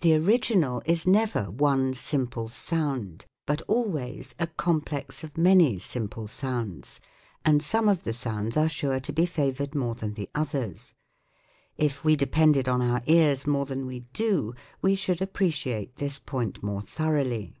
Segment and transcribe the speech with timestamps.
[0.00, 7.00] The original is never one simple sound, but always a complex of many simple sounds,
[7.44, 10.94] and some of the sounds are sure to be favoured more than the others.
[11.76, 16.62] If we depended on our ears more than we do, we should appreciate this point
[16.62, 17.58] more thoroughly.